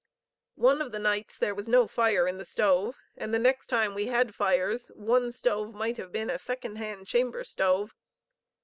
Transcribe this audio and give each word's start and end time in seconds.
One 0.55 0.81
of 0.81 0.91
the 0.91 0.97
nights 0.97 1.37
there 1.37 1.53
was 1.53 1.67
no 1.67 1.85
fire 1.85 2.27
in 2.27 2.39
the 2.39 2.43
stove, 2.43 2.95
and 3.15 3.31
the 3.31 3.37
next 3.37 3.67
time 3.67 3.93
we 3.93 4.07
had 4.07 4.33
fires, 4.33 4.87
one 4.95 5.31
stove 5.31 5.75
might 5.75 5.97
have 5.97 6.11
been 6.11 6.31
a 6.31 6.39
second 6.39 6.77
hand 6.77 7.05
chamber 7.05 7.43
stove. 7.43 7.93